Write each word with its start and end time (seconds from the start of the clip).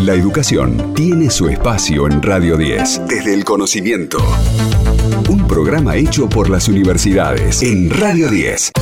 La 0.00 0.14
educación 0.14 0.94
tiene 0.94 1.28
su 1.28 1.50
espacio 1.50 2.06
en 2.06 2.22
Radio 2.22 2.56
10, 2.56 3.02
desde 3.06 3.34
el 3.34 3.44
conocimiento. 3.44 4.16
Un 5.28 5.46
programa 5.46 5.94
hecho 5.96 6.26
por 6.26 6.48
las 6.48 6.68
universidades 6.68 7.62
en 7.62 7.90
Radio 7.90 8.30
10. 8.30 8.72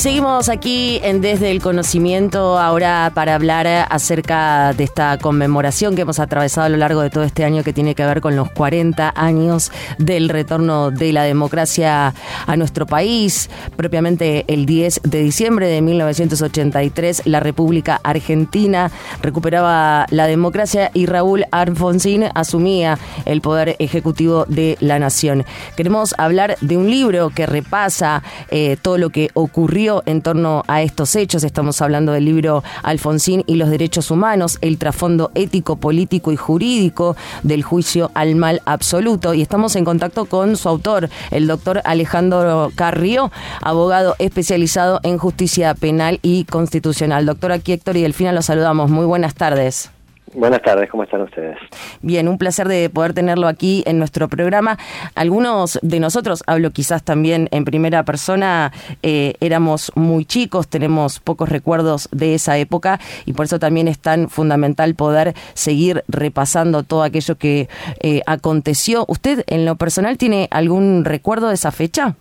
Seguimos 0.00 0.48
aquí 0.48 0.98
en 1.02 1.20
Desde 1.20 1.50
el 1.50 1.60
Conocimiento 1.60 2.58
ahora 2.58 3.12
para 3.14 3.34
hablar 3.34 3.66
acerca 3.66 4.72
de 4.72 4.84
esta 4.84 5.18
conmemoración 5.18 5.94
que 5.94 6.00
hemos 6.00 6.18
atravesado 6.20 6.64
a 6.64 6.68
lo 6.70 6.78
largo 6.78 7.02
de 7.02 7.10
todo 7.10 7.22
este 7.22 7.44
año 7.44 7.62
que 7.62 7.74
tiene 7.74 7.94
que 7.94 8.06
ver 8.06 8.22
con 8.22 8.34
los 8.34 8.50
40 8.50 9.12
años 9.14 9.70
del 9.98 10.30
retorno 10.30 10.90
de 10.90 11.12
la 11.12 11.24
democracia 11.24 12.14
a 12.46 12.56
nuestro 12.56 12.86
país. 12.86 13.50
Propiamente 13.76 14.46
el 14.48 14.64
10 14.64 15.02
de 15.04 15.20
diciembre 15.20 15.66
de 15.66 15.82
1983 15.82 17.26
la 17.26 17.40
República 17.40 18.00
Argentina 18.02 18.90
recuperaba 19.20 20.06
la 20.08 20.26
democracia 20.26 20.90
y 20.94 21.04
Raúl 21.04 21.44
Alfonsín 21.50 22.24
asumía 22.34 22.98
el 23.26 23.42
poder 23.42 23.76
ejecutivo 23.78 24.46
de 24.48 24.78
la 24.80 24.98
nación. 24.98 25.44
Queremos 25.76 26.14
hablar 26.16 26.56
de 26.62 26.78
un 26.78 26.88
libro 26.88 27.28
que 27.28 27.44
repasa 27.44 28.22
eh, 28.50 28.78
todo 28.80 28.96
lo 28.96 29.10
que 29.10 29.28
ocurrió 29.34 29.89
en 30.06 30.22
torno 30.22 30.62
a 30.68 30.82
estos 30.82 31.16
hechos. 31.16 31.44
Estamos 31.44 31.82
hablando 31.82 32.12
del 32.12 32.24
libro 32.24 32.62
Alfonsín 32.82 33.42
y 33.46 33.56
los 33.56 33.70
derechos 33.70 34.10
humanos, 34.10 34.58
el 34.60 34.78
trasfondo 34.78 35.30
ético, 35.34 35.76
político 35.76 36.32
y 36.32 36.36
jurídico 36.36 37.16
del 37.42 37.62
juicio 37.62 38.10
al 38.14 38.36
mal 38.36 38.62
absoluto. 38.64 39.34
Y 39.34 39.42
estamos 39.42 39.76
en 39.76 39.84
contacto 39.84 40.24
con 40.24 40.56
su 40.56 40.68
autor, 40.68 41.10
el 41.30 41.46
doctor 41.46 41.82
Alejandro 41.84 42.70
Carrió, 42.74 43.30
abogado 43.60 44.14
especializado 44.18 45.00
en 45.02 45.18
justicia 45.18 45.74
penal 45.74 46.18
y 46.22 46.44
constitucional. 46.44 47.26
Doctor, 47.26 47.52
aquí 47.52 47.72
Héctor 47.72 47.96
y 47.96 48.02
Delfina 48.02 48.32
los 48.32 48.46
saludamos. 48.46 48.90
Muy 48.90 49.06
buenas 49.06 49.34
tardes. 49.34 49.90
Buenas 50.32 50.62
tardes, 50.62 50.88
¿cómo 50.88 51.02
están 51.02 51.22
ustedes? 51.22 51.58
Bien, 52.02 52.28
un 52.28 52.38
placer 52.38 52.68
de 52.68 52.88
poder 52.88 53.14
tenerlo 53.14 53.48
aquí 53.48 53.82
en 53.86 53.98
nuestro 53.98 54.28
programa. 54.28 54.78
Algunos 55.16 55.80
de 55.82 55.98
nosotros, 55.98 56.44
hablo 56.46 56.70
quizás 56.70 57.02
también 57.02 57.48
en 57.50 57.64
primera 57.64 58.04
persona, 58.04 58.72
eh, 59.02 59.34
éramos 59.40 59.90
muy 59.96 60.24
chicos, 60.24 60.68
tenemos 60.68 61.18
pocos 61.18 61.48
recuerdos 61.48 62.08
de 62.12 62.34
esa 62.34 62.58
época 62.58 63.00
y 63.26 63.32
por 63.32 63.46
eso 63.46 63.58
también 63.58 63.88
es 63.88 63.98
tan 63.98 64.28
fundamental 64.28 64.94
poder 64.94 65.34
seguir 65.54 66.04
repasando 66.06 66.84
todo 66.84 67.02
aquello 67.02 67.36
que 67.36 67.68
eh, 68.00 68.22
aconteció. 68.26 69.04
¿Usted 69.08 69.42
en 69.48 69.64
lo 69.64 69.74
personal 69.74 70.16
tiene 70.16 70.46
algún 70.52 71.04
recuerdo 71.04 71.48
de 71.48 71.54
esa 71.54 71.72
fecha? 71.72 72.14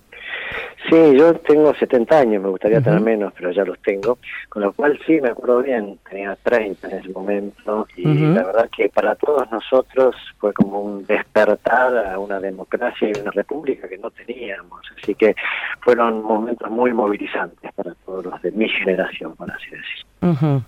Sí, 0.89 1.17
yo 1.17 1.33
tengo 1.35 1.73
70 1.73 2.17
años, 2.17 2.41
me 2.41 2.49
gustaría 2.49 2.81
tener 2.81 2.99
menos, 2.99 3.31
pero 3.35 3.51
ya 3.51 3.63
los 3.63 3.79
tengo, 3.79 4.17
con 4.49 4.63
lo 4.63 4.73
cual 4.73 4.99
sí, 5.05 5.21
me 5.21 5.29
acuerdo 5.29 5.61
bien, 5.61 5.99
tenía 6.09 6.35
30 6.41 6.87
en 6.87 6.97
ese 6.97 7.09
momento 7.09 7.87
y 7.95 8.05
la 8.05 8.43
verdad 8.43 8.69
que 8.75 8.89
para 8.89 9.15
todos 9.15 9.49
nosotros 9.51 10.15
fue 10.39 10.51
como 10.53 10.81
un 10.81 11.05
despertar 11.05 11.95
a 12.07 12.17
una 12.17 12.39
democracia 12.39 13.09
y 13.09 13.19
una 13.19 13.31
república 13.31 13.87
que 13.87 13.97
no 13.97 14.09
teníamos, 14.09 14.81
así 15.01 15.13
que 15.13 15.35
fueron 15.81 16.23
momentos 16.23 16.69
muy 16.71 16.91
movilizantes 16.91 17.71
para 17.73 17.93
todos 18.05 18.25
los 18.25 18.41
de 18.41 18.51
mi 18.51 18.67
generación, 18.69 19.35
por 19.35 19.51
así 19.51 19.67
decirlo. 19.69 20.63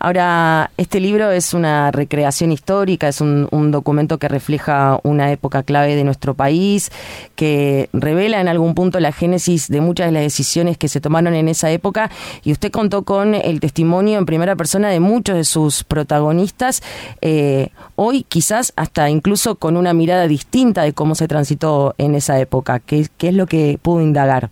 Ahora, 0.00 0.70
este 0.76 1.00
libro 1.00 1.30
es 1.30 1.54
una 1.54 1.90
recreación 1.90 2.52
histórica, 2.52 3.08
es 3.08 3.20
un, 3.20 3.48
documento 3.68 4.18
que 4.18 4.28
refleja 4.28 4.98
una 5.02 5.30
época 5.30 5.62
clave 5.62 5.94
de 5.94 6.04
nuestro 6.04 6.34
país, 6.34 6.90
que 7.36 7.90
revela 7.92 8.40
en 8.40 8.48
algún 8.48 8.74
punto 8.74 8.98
la 8.98 9.12
génesis 9.12 9.68
de 9.68 9.80
muchas 9.80 10.06
de 10.06 10.12
las 10.12 10.22
decisiones 10.22 10.78
que 10.78 10.88
se 10.88 11.00
tomaron 11.00 11.34
en 11.34 11.48
esa 11.48 11.70
época 11.70 12.10
y 12.44 12.52
usted 12.52 12.70
contó 12.70 13.02
con 13.02 13.34
el 13.34 13.60
testimonio 13.60 14.18
en 14.18 14.26
primera 14.26 14.56
persona 14.56 14.88
de 14.88 15.00
muchos 15.00 15.36
de 15.36 15.44
sus 15.44 15.84
protagonistas, 15.84 16.82
eh, 17.20 17.70
hoy 17.96 18.22
quizás 18.22 18.72
hasta 18.76 19.10
incluso 19.10 19.56
con 19.56 19.76
una 19.76 19.92
mirada 19.92 20.26
distinta 20.26 20.82
de 20.82 20.92
cómo 20.92 21.14
se 21.14 21.28
transitó 21.28 21.94
en 21.98 22.14
esa 22.14 22.38
época. 22.40 22.80
¿Qué, 22.80 23.08
qué 23.18 23.28
es 23.28 23.34
lo 23.34 23.46
que 23.46 23.78
pudo 23.82 24.00
indagar? 24.00 24.50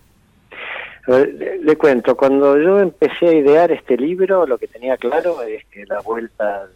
Le, 1.07 1.77
cuento, 1.77 2.17
cuando 2.17 2.59
yo 2.59 2.79
empecé 2.79 3.27
a 3.27 3.33
idear 3.33 3.71
este 3.71 3.95
libro, 3.95 4.45
lo 4.45 4.57
que 4.57 4.67
tenía 4.67 4.97
claro 4.97 5.41
es 5.41 5.63
que 5.67 5.85
la 5.85 6.01
vuelta 6.01 6.67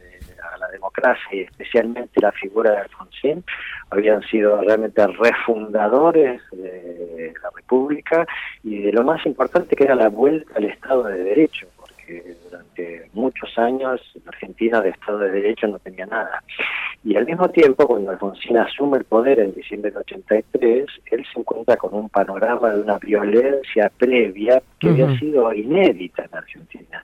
a 0.54 0.58
la 0.58 0.68
democracia 0.70 1.28
y 1.34 1.42
especialmente 1.42 2.22
la 2.22 2.32
figura 2.32 2.72
de 2.72 2.78
Alfonsín 2.78 3.44
habían 3.90 4.22
sido 4.24 4.62
realmente 4.62 5.06
refundadores 5.06 6.42
de 6.54 7.34
la 7.44 7.50
República 7.54 8.26
y 8.64 8.82
de 8.82 8.94
lo 8.94 9.04
más 9.04 9.26
importante 9.26 9.76
que 9.76 9.84
era 9.84 9.96
la 9.96 10.08
vuelta 10.08 10.54
al 10.56 10.64
Estado 10.64 11.04
de 11.04 11.24
Derecho, 11.24 11.68
porque 11.78 12.38
durante 12.46 13.10
muchos 13.14 13.58
años 13.58 14.02
Argentina 14.26 14.80
de 14.80 14.92
Estado 14.92 15.20
de 15.20 15.32
Derecho 15.32 15.68
no 15.68 15.80
tenía 15.80 16.06
nada. 16.06 16.42
Y 17.04 17.16
al 17.16 17.26
mismo 17.26 17.50
tiempo, 17.50 17.88
cuando 17.88 18.12
Alfonsín 18.12 18.58
asume 18.58 19.00
el 19.00 19.06
poder 19.06 19.40
en 19.40 19.54
diciembre 19.56 19.90
del 19.90 20.02
83, 20.02 20.86
él 21.10 21.26
se 21.34 21.40
encuentra 21.40 21.76
con 21.76 21.96
un 21.96 22.10
panorama 22.10 22.70
de 22.70 22.82
una 22.82 23.00
violencia 23.00 23.92
previa 23.98 24.62
que 24.80 24.90
había 24.90 25.18
sido 25.18 25.52
inédita 25.52 26.26
en 26.26 26.38
Argentina. 26.38 27.04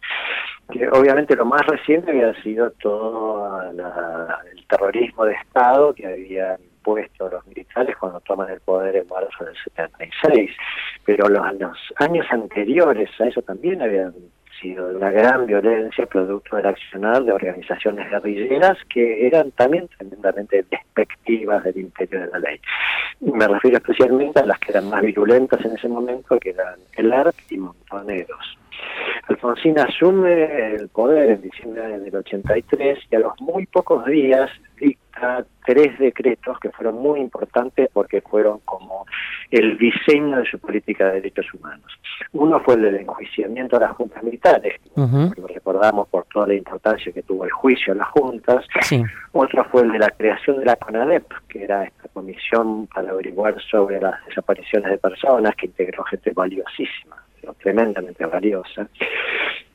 Que 0.71 0.87
obviamente 0.89 1.35
lo 1.35 1.45
más 1.45 1.65
reciente 1.65 2.11
había 2.11 2.33
sido 2.43 2.69
todo 2.71 3.61
el 3.71 4.67
terrorismo 4.67 5.25
de 5.25 5.33
Estado 5.33 5.93
que 5.93 6.05
habían 6.05 6.61
impuesto 6.61 7.29
los 7.29 7.47
militares 7.47 7.95
cuando 7.97 8.19
toman 8.19 8.51
el 8.51 8.59
poder 8.59 8.97
en 8.97 9.07
marzo 9.07 9.45
del 9.45 9.55
76. 9.63 10.51
Pero 11.05 11.27
los 11.27 11.43
años 11.43 12.27
anteriores 12.29 13.09
a 13.19 13.25
eso 13.25 13.41
también 13.41 13.81
habían 13.81 14.13
sido 14.61 14.89
de 14.89 14.95
una 14.95 15.11
gran 15.11 15.45
violencia 15.45 16.05
producto 16.05 16.55
del 16.55 16.65
accionar 16.65 17.23
de 17.23 17.31
organizaciones 17.31 18.09
guerrilleras 18.09 18.77
que 18.89 19.27
eran 19.27 19.51
también 19.51 19.87
tremendamente 19.87 20.65
despectivas 20.69 21.63
del 21.63 21.77
imperio 21.77 22.21
de 22.21 22.27
la 22.27 22.39
ley. 22.39 22.59
Me 23.21 23.47
refiero 23.47 23.77
especialmente 23.77 24.39
a 24.39 24.45
las 24.45 24.59
que 24.59 24.71
eran 24.71 24.89
más 24.89 25.01
virulentas 25.01 25.63
en 25.65 25.75
ese 25.75 25.87
momento, 25.87 26.39
que 26.39 26.51
eran 26.51 26.75
el 26.95 27.11
ARC 27.11 27.35
y 27.49 27.57
Montoneros. 27.57 28.57
Alfonsín 29.27 29.77
asume 29.77 30.75
el 30.75 30.87
poder 30.89 31.31
en 31.31 31.41
diciembre 31.41 31.99
del 31.99 32.15
83 32.15 32.99
y 33.11 33.15
a 33.15 33.19
los 33.19 33.33
muy 33.41 33.65
pocos 33.65 34.05
días 34.05 34.49
dicta 34.79 35.45
tres 35.65 35.97
decretos 35.99 36.57
que 36.59 36.69
fueron 36.69 36.95
muy 36.95 37.19
importantes 37.19 37.89
porque 37.91 38.21
fueron 38.21 38.59
como 38.59 39.05
el 39.51 39.77
diseño 39.77 40.37
de 40.37 40.45
su 40.45 40.59
política 40.59 41.07
de 41.07 41.15
derechos 41.15 41.45
humanos. 41.53 41.91
Uno 42.33 42.59
fue 42.61 42.75
el 42.75 42.83
del 42.83 42.95
enjuiciamiento 42.95 43.75
a 43.77 43.81
las 43.81 43.91
juntas 43.91 44.23
militares, 44.23 44.79
lo 44.95 45.47
recordamos 45.47 46.07
por 46.07 46.25
toda 46.25 46.47
la 46.47 46.53
importancia 46.53 47.11
que 47.11 47.23
tuvo 47.23 47.43
el 47.43 47.51
juicio 47.51 47.93
a 47.93 47.97
las 47.97 48.07
juntas. 48.09 48.65
Otro 49.33 49.65
fue 49.65 49.81
el 49.81 49.91
de 49.91 49.99
la 49.99 50.09
creación 50.11 50.59
de 50.59 50.65
la 50.65 50.75
CONADEP, 50.77 51.25
que 51.49 51.63
era 51.63 51.83
esta 51.83 52.07
comisión 52.13 52.87
para 52.87 53.09
averiguar 53.09 53.59
sobre 53.69 53.99
las 53.99 54.25
desapariciones 54.25 54.91
de 54.91 54.97
personas 54.97 55.55
que 55.55 55.65
integró 55.65 56.03
gente 56.05 56.31
valiosísima 56.33 57.26
tremendamente 57.55 58.25
valiosa. 58.25 58.87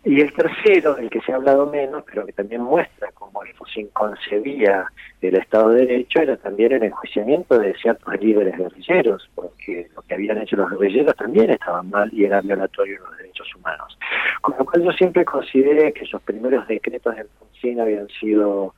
Y 0.04 0.20
el 0.20 0.32
tercero, 0.32 0.94
del 0.94 1.08
que 1.08 1.20
se 1.20 1.32
ha 1.32 1.36
hablado 1.36 1.66
menos, 1.66 2.02
pero 2.04 2.26
que 2.26 2.32
también 2.32 2.60
muestra 2.62 3.12
cómo 3.14 3.40
Alfonsín 3.40 3.86
concebía 3.92 4.86
el 5.20 5.36
Estado 5.36 5.68
de 5.70 5.86
Derecho, 5.86 6.20
era 6.20 6.36
también 6.36 6.72
el 6.72 6.82
enjuiciamiento 6.82 7.56
de 7.56 7.72
ciertos 7.74 8.20
líderes 8.20 8.58
guerrilleros, 8.58 9.30
porque 9.36 9.88
lo 9.94 10.02
que 10.02 10.14
habían 10.14 10.38
hecho 10.38 10.56
los 10.56 10.70
guerrilleros 10.70 11.14
también 11.14 11.50
estaban 11.50 11.88
mal 11.90 12.10
y 12.12 12.24
era 12.24 12.40
violatorio 12.40 12.94
de 12.94 13.08
los 13.08 13.16
derechos 13.16 13.54
humanos. 13.54 13.96
Con 14.40 14.56
lo 14.58 14.64
cual 14.64 14.82
yo 14.82 14.90
siempre 14.90 15.24
consideré 15.24 15.92
que 15.92 16.04
esos 16.04 16.20
primeros 16.22 16.66
decretos 16.66 17.14
de 17.14 17.20
Alfonsín 17.20 17.80
habían 17.80 18.08
sido 18.08 18.74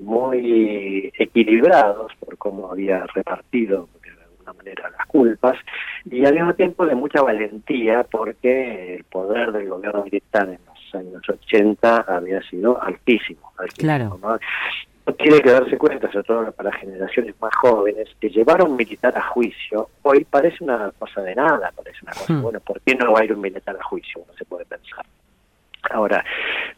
muy 0.00 1.12
equilibrados 1.18 2.12
por 2.20 2.38
cómo 2.38 2.72
había 2.72 3.04
repartido 3.14 3.86
manera 4.52 4.90
las 4.90 5.06
culpas 5.06 5.56
y 6.04 6.24
al 6.24 6.34
mismo 6.34 6.54
tiempo 6.54 6.86
de 6.86 6.94
mucha 6.94 7.22
valentía 7.22 8.04
porque 8.04 8.96
el 8.96 9.04
poder 9.04 9.52
del 9.52 9.68
gobierno 9.68 10.04
militar 10.04 10.48
en 10.48 10.58
los 10.66 10.94
años 10.94 11.22
80 11.28 12.04
había 12.08 12.42
sido 12.42 12.82
altísimo. 12.82 13.52
claro. 13.76 14.18
¿no? 14.22 14.38
tiene 15.12 15.40
que 15.40 15.50
darse 15.50 15.78
cuenta, 15.78 16.10
sobre 16.10 16.24
todo 16.24 16.52
para 16.52 16.72
generaciones 16.72 17.34
más 17.40 17.54
jóvenes, 17.56 18.08
que 18.20 18.28
llevar 18.28 18.60
a 18.60 18.64
un 18.64 18.76
militar 18.76 19.16
a 19.16 19.22
juicio 19.22 19.88
hoy 20.02 20.24
parece 20.24 20.62
una 20.62 20.90
cosa 20.98 21.22
de 21.22 21.34
nada, 21.34 21.72
parece 21.74 21.98
una 22.02 22.12
cosa, 22.12 22.32
hmm. 22.34 22.42
bueno, 22.42 22.60
¿por 22.60 22.80
qué 22.80 22.94
no 22.94 23.12
va 23.12 23.20
a 23.20 23.24
ir 23.24 23.32
un 23.32 23.40
militar 23.40 23.76
a 23.78 23.84
juicio? 23.84 24.22
No 24.26 24.34
se 24.34 24.44
puede 24.44 24.64
pensar. 24.64 25.04
Ahora, 25.90 26.24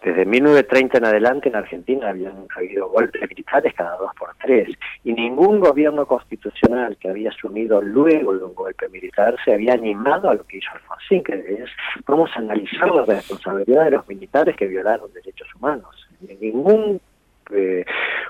desde 0.02 0.24
1930 0.24 0.98
en 0.98 1.04
adelante 1.04 1.48
en 1.48 1.56
Argentina 1.56 2.10
habían 2.10 2.46
habido 2.56 2.88
golpes 2.88 3.28
militares 3.28 3.74
cada 3.74 3.96
dos 3.96 4.10
por 4.18 4.34
tres 4.40 4.68
y 5.04 5.12
ningún 5.12 5.60
gobierno 5.60 6.06
constitucional 6.06 6.96
que 6.98 7.10
había 7.10 7.30
asumido 7.30 7.82
luego 7.82 8.36
de 8.36 8.44
un 8.44 8.54
golpe 8.54 8.88
militar 8.88 9.36
se 9.44 9.54
había 9.54 9.74
animado 9.74 10.30
a 10.30 10.34
lo 10.34 10.44
que 10.44 10.58
hizo 10.58 10.70
Alfonsín, 10.72 11.22
que 11.22 11.34
es 11.34 11.70
vamos 12.06 12.30
a 12.34 12.38
analizar 12.38 12.90
la 12.90 13.04
responsabilidad 13.04 13.84
de 13.84 13.90
los 13.92 14.08
militares 14.08 14.56
que 14.56 14.66
violaron 14.66 15.12
derechos 15.12 15.48
humanos. 15.54 16.08
Ningún 16.40 17.00
eh, 17.52 17.84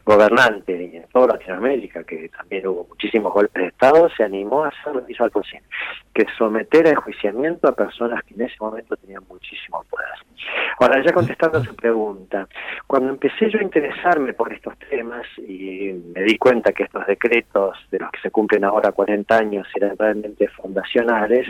gobernante 0.05 0.97
en 0.97 1.05
toda 1.13 1.35
Latinoamérica, 1.35 2.05
que 2.05 2.29
también 2.29 2.67
hubo 2.67 2.87
muchísimos 2.89 3.33
golpes 3.33 3.63
de 3.63 3.69
Estado, 3.69 4.09
se 4.17 4.25
animó 4.25 4.65
a 4.65 4.69
hacer 4.69 4.95
lo 4.95 5.05
que 5.05 5.13
hizo 5.13 5.25
Alfonsín, 5.25 5.61
que 6.13 6.27
someter 6.37 6.87
a 6.87 6.91
enjuiciamiento 6.91 7.69
a 7.69 7.73
personas 7.73 8.23
que 8.25 8.35
en 8.35 8.43
ese 8.43 8.57
momento 8.61 8.97
tenían 8.97 9.23
muchísimo 9.29 9.85
poder. 9.91 10.09
Ahora, 10.79 11.03
ya 11.05 11.13
contestando 11.13 11.59
a 11.59 11.65
su 11.65 11.75
pregunta, 11.77 12.49
cuando 12.87 13.11
empecé 13.11 13.51
yo 13.51 13.59
a 13.59 13.63
interesarme 13.63 14.33
por 14.33 14.53
estos 14.53 14.79
temas 14.79 15.27
y 15.37 15.93
me 16.15 16.23
di 16.23 16.39
cuenta 16.39 16.73
que 16.73 16.85
estos 16.85 17.07
decretos 17.07 17.77
de 17.91 17.99
los 17.99 18.11
que 18.11 18.21
se 18.21 18.31
cumplen 18.31 18.65
ahora 18.65 18.93
40 18.93 19.37
años 19.37 19.69
eran 19.75 19.97
realmente 19.99 20.49
fundacionales, 20.49 21.47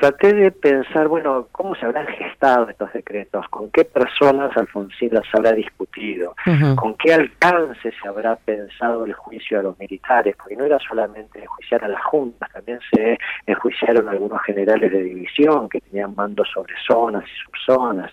traté 0.00 0.32
de 0.34 0.50
pensar, 0.50 1.08
bueno, 1.08 1.48
¿cómo 1.52 1.74
se 1.74 1.86
habrán 1.86 2.06
gestado 2.06 2.68
estos 2.68 2.92
decretos? 2.92 3.46
¿Con 3.48 3.70
qué 3.70 3.84
personas 3.84 4.56
Alfonsín 4.56 5.10
las 5.12 5.24
habrá 5.32 5.52
discutido? 5.52 6.34
¿Con 6.76 6.94
qué 6.94 7.14
alcance 7.14 7.92
se 8.00 8.08
habrá 8.08 8.36
pensado 8.36 9.04
el 9.04 9.12
juicio 9.14 9.60
a 9.60 9.62
los 9.62 9.78
militares? 9.78 10.36
Porque 10.36 10.56
no 10.56 10.64
era 10.64 10.78
solamente 10.78 11.42
enjuiciar 11.42 11.84
a 11.84 11.88
las 11.88 12.02
juntas, 12.04 12.50
también 12.52 12.78
se 12.92 13.18
enjuiciaron 13.46 14.08
algunos 14.08 14.42
generales 14.42 14.92
de 14.92 15.02
división 15.02 15.68
que 15.68 15.80
tenían 15.80 16.14
mando 16.14 16.44
sobre 16.44 16.74
zonas 16.86 17.24
y 17.24 17.44
subzonas. 17.44 18.12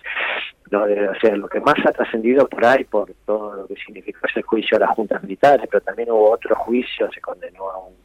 Lo 0.70 0.84
o 0.84 1.14
sea, 1.20 1.36
lo 1.36 1.48
que 1.48 1.60
más 1.60 1.74
ha 1.86 1.92
trascendido 1.92 2.48
por 2.48 2.64
ahí, 2.64 2.84
por 2.84 3.12
todo 3.26 3.54
lo 3.56 3.66
que 3.66 3.76
significó 3.76 4.26
ese 4.26 4.40
juicio 4.42 4.78
a 4.78 4.80
las 4.80 4.90
juntas 4.90 5.22
militares, 5.22 5.68
pero 5.70 5.82
también 5.82 6.10
hubo 6.10 6.30
otro 6.30 6.54
juicio, 6.56 7.10
se 7.12 7.20
condenó 7.20 7.70
a 7.70 7.78
un 7.78 8.01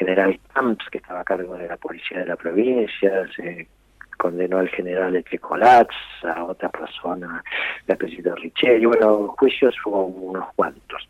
general 0.00 0.40
Camps, 0.54 0.88
que 0.90 0.98
estaba 0.98 1.20
a 1.20 1.24
cargo 1.24 1.54
de 1.56 1.68
la 1.68 1.76
policía 1.76 2.20
de 2.20 2.26
la 2.26 2.36
provincia, 2.36 3.28
se 3.36 3.68
condenó 4.16 4.58
al 4.58 4.68
general 4.70 5.14
Etricolats, 5.14 5.94
a 6.24 6.44
otra 6.44 6.70
persona, 6.70 7.42
el 7.86 7.94
apellido 7.94 8.34
Richel, 8.34 8.82
y 8.82 8.86
bueno, 8.86 9.28
juicios 9.38 9.74
hubo 9.84 10.06
unos 10.06 10.46
cuantos. 10.56 11.06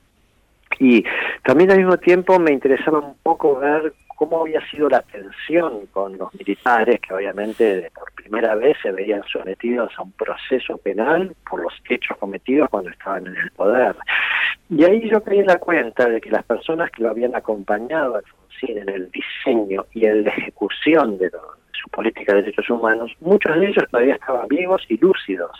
Y 0.80 1.04
también 1.44 1.70
al 1.70 1.78
mismo 1.78 1.98
tiempo 1.98 2.38
me 2.40 2.52
interesaba 2.52 2.98
un 2.98 3.14
poco 3.22 3.58
ver 3.58 3.92
cómo 4.16 4.40
había 4.40 4.60
sido 4.70 4.88
la 4.88 5.02
tensión 5.02 5.86
con 5.92 6.18
los 6.18 6.34
militares, 6.34 7.00
que 7.00 7.14
obviamente 7.14 7.90
por 7.94 8.12
primera 8.12 8.54
vez 8.54 8.76
se 8.82 8.90
veían 8.90 9.22
sometidos 9.32 9.92
a 9.96 10.02
un 10.02 10.12
proceso 10.12 10.78
penal 10.78 11.34
por 11.48 11.62
los 11.62 11.72
hechos 11.88 12.16
cometidos 12.18 12.68
cuando 12.70 12.90
estaban 12.90 13.26
en 13.28 13.36
el 13.36 13.50
poder. 13.52 13.96
Y 14.70 14.84
ahí 14.84 15.10
yo 15.10 15.22
caí 15.22 15.40
en 15.40 15.46
la 15.46 15.58
cuenta 15.58 16.08
de 16.08 16.20
que 16.20 16.30
las 16.30 16.44
personas 16.44 16.90
que 16.92 17.02
lo 17.02 17.10
habían 17.10 17.34
acompañado 17.34 18.16
a 18.16 18.22
en 18.68 18.88
el 18.88 19.10
diseño 19.10 19.86
y 19.92 20.06
en 20.06 20.24
la 20.24 20.30
ejecución 20.30 21.18
de, 21.18 21.30
su 21.72 21.88
política 21.90 22.34
de 22.34 22.42
derechos 22.42 22.68
humanos, 22.68 23.12
muchos 23.20 23.58
de 23.58 23.68
ellos 23.68 23.84
todavía 23.90 24.14
estaban 24.14 24.46
vivos 24.48 24.82
y 24.88 24.98
lúcidos. 24.98 25.50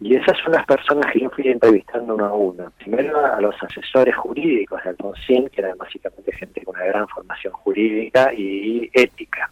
Y 0.00 0.14
esas 0.14 0.38
son 0.38 0.52
las 0.52 0.64
personas 0.64 1.12
que 1.12 1.20
yo 1.20 1.30
fui 1.30 1.48
entrevistando 1.48 2.14
uno 2.14 2.24
a 2.26 2.32
uno. 2.32 2.72
Primero 2.78 3.18
a 3.24 3.40
los 3.40 3.54
asesores 3.62 4.14
jurídicos 4.16 4.82
de 4.84 4.90
Alfonsín, 4.90 5.48
que 5.48 5.60
eran 5.60 5.76
básicamente 5.76 6.32
gente 6.32 6.64
con 6.64 6.76
una 6.76 6.86
gran 6.86 7.08
formación 7.08 7.52
jurídica 7.52 8.32
y 8.32 8.88
ética. 8.92 9.50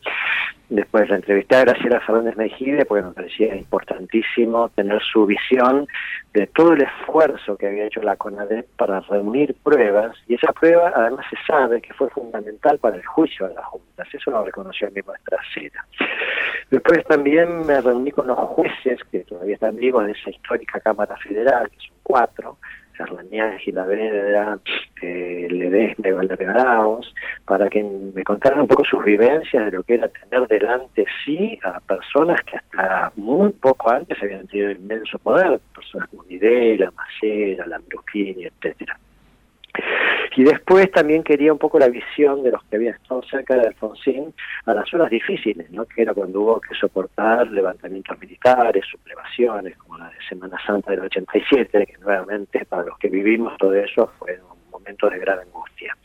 Después 0.68 1.08
la 1.08 1.16
entrevisté 1.16 1.56
a 1.56 1.60
Graciela 1.64 2.00
Fernández 2.00 2.36
Mejide 2.36 2.84
porque 2.84 3.04
me 3.04 3.12
parecía 3.12 3.54
importantísimo 3.54 4.68
tener 4.70 5.00
su 5.00 5.24
visión 5.24 5.86
de 6.32 6.48
todo 6.48 6.72
el 6.72 6.82
esfuerzo 6.82 7.56
que 7.56 7.68
había 7.68 7.86
hecho 7.86 8.02
la 8.02 8.16
CONADEP 8.16 8.66
para 8.76 8.98
reunir 9.00 9.54
pruebas 9.62 10.16
y 10.26 10.34
esa 10.34 10.52
prueba 10.52 10.92
además 10.94 11.24
se 11.30 11.36
sabe 11.46 11.80
que 11.80 11.94
fue 11.94 12.10
fundamental 12.10 12.78
para 12.78 12.96
el 12.96 13.06
juicio 13.06 13.46
de 13.46 13.54
las 13.54 13.64
juntas, 13.64 14.08
eso 14.12 14.30
lo 14.32 14.44
reconoció 14.44 14.90
mi 14.90 15.02
maestra 15.02 15.38
Cera. 15.54 15.86
Después 16.68 17.04
también 17.04 17.64
me 17.64 17.80
reuní 17.80 18.10
con 18.10 18.26
los 18.26 18.38
jueces 18.38 18.98
que 19.12 19.20
todavía 19.20 19.54
están 19.54 19.76
vivos 19.76 20.04
de 20.04 20.12
esa 20.12 20.30
histórica 20.36 20.80
Cámara 20.80 21.16
Federal, 21.16 21.68
que 21.70 21.78
son 21.78 21.96
cuatro, 22.02 22.58
Sarlañán, 22.96 23.58
Gilavedra, 23.58 24.58
eh, 25.02 25.48
Ledesma 25.50 26.08
y 26.08 26.12
Valdepegraos, 26.12 27.14
para 27.44 27.68
que 27.68 27.82
me 27.82 28.24
contaran 28.24 28.60
un 28.60 28.68
poco 28.68 28.84
sus 28.84 29.04
vivencias 29.04 29.66
de 29.66 29.72
lo 29.72 29.82
que 29.82 29.94
era 29.94 30.08
tener 30.08 30.46
delante 30.48 31.04
sí 31.24 31.58
a 31.62 31.80
personas 31.80 32.40
que 32.42 32.56
hasta 32.56 33.12
muy 33.16 33.50
poco 33.50 33.90
antes 33.90 34.20
habían 34.22 34.46
tenido 34.46 34.70
inmenso 34.70 35.18
poder, 35.18 35.60
personas 35.74 36.08
como 36.08 36.22
Videla, 36.24 36.90
Macera, 36.92 37.66
Lambrusquini, 37.66 38.46
etcétera. 38.46 38.98
Y 40.36 40.44
después 40.44 40.90
también 40.90 41.22
quería 41.22 41.50
un 41.50 41.58
poco 41.58 41.78
la 41.78 41.88
visión 41.88 42.42
de 42.42 42.50
los 42.50 42.62
que 42.64 42.76
habían 42.76 42.94
estado 42.94 43.22
cerca 43.22 43.56
de 43.56 43.68
Alfonsín 43.68 44.34
a 44.66 44.74
las 44.74 44.92
horas 44.92 45.08
difíciles, 45.08 45.70
¿no? 45.70 45.86
que 45.86 46.02
era 46.02 46.12
cuando 46.12 46.42
hubo 46.42 46.60
que 46.60 46.74
soportar 46.74 47.50
levantamientos 47.50 48.20
militares, 48.20 48.84
sublevaciones, 48.90 49.78
como 49.78 49.96
la 49.96 50.10
de 50.10 50.16
Semana 50.28 50.58
Santa 50.66 50.90
del 50.90 51.00
87, 51.00 51.86
que 51.86 51.98
nuevamente 51.98 52.66
para 52.66 52.84
los 52.84 52.98
que 52.98 53.08
vivimos 53.08 53.56
todo 53.56 53.72
eso 53.74 54.12
fue 54.18 54.38
un 54.50 54.55
momento 54.86 55.10
de 55.10 55.18
gran 55.18 55.40
angustia. 55.40 55.96